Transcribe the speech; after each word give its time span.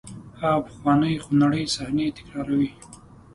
هغه 0.39 0.59
پخوانۍ 0.65 1.15
خونړۍ 1.25 1.63
صحنې 1.75 2.07
تکراروئ. 2.17 2.69